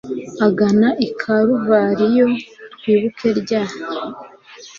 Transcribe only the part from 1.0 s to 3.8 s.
i karuvariyo, twibuke rya